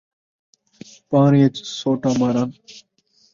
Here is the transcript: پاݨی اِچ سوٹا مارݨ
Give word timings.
پاݨی 1.09 1.39
اِچ 1.45 1.55
سوٹا 1.77 2.11
مارݨ 2.19 2.49